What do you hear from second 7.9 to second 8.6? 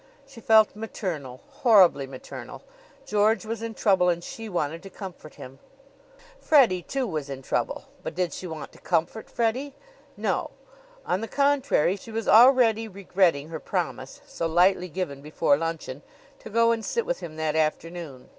But did she